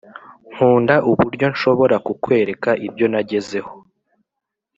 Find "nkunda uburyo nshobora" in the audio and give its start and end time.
0.53-1.95